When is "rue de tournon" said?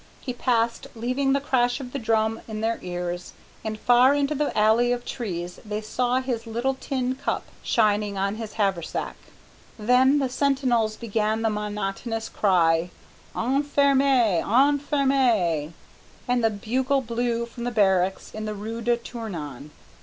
18.55-19.69